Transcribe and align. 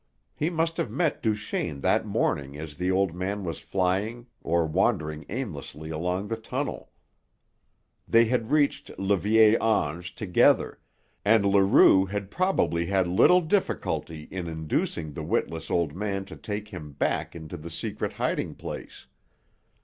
He 0.33 0.49
must 0.49 0.77
have 0.77 0.89
met 0.89 1.21
Duchaine 1.21 1.81
that 1.81 2.07
morning 2.07 2.57
as 2.57 2.73
the 2.75 2.89
old 2.89 3.13
man 3.13 3.43
was 3.43 3.59
flying 3.59 4.25
or 4.41 4.65
wandering 4.65 5.27
aimlessly 5.29 5.91
along 5.91 6.27
the 6.27 6.37
tunnel. 6.37 6.91
They 8.07 8.25
had 8.25 8.49
reached 8.49 8.97
le 8.97 9.15
Vieil 9.15 9.61
Ange 9.61 10.15
together, 10.15 10.79
and 11.23 11.45
Leroux 11.45 12.05
had 12.07 12.31
probably 12.31 12.87
had 12.87 13.07
little 13.07 13.41
difficulty 13.41 14.23
in 14.31 14.47
inducing 14.47 15.13
the 15.13 15.21
witless 15.21 15.69
old 15.69 15.93
man 15.95 16.25
to 16.25 16.35
take 16.35 16.69
him 16.69 16.93
back 16.93 17.35
into 17.35 17.55
the 17.55 17.69
secret 17.69 18.13
hiding 18.13 18.55
place. 18.55 19.05